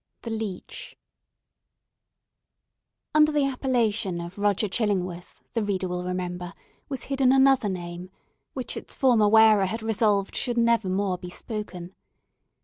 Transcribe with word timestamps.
THE 0.23 0.31
LEECH 0.31 0.97
Under 3.13 3.31
the 3.31 3.45
appellation 3.45 4.19
of 4.19 4.39
Roger 4.39 4.67
Chillingworth, 4.67 5.43
the 5.53 5.61
reader 5.63 5.87
will 5.87 6.03
remember, 6.03 6.53
was 6.89 7.03
hidden 7.03 7.31
another 7.31 7.69
name, 7.69 8.09
which 8.53 8.75
its 8.75 8.95
former 8.95 9.29
wearer 9.29 9.67
had 9.67 9.83
resolved 9.83 10.35
should 10.35 10.57
never 10.57 10.89
more 10.89 11.19
be 11.19 11.29
spoken. 11.29 11.93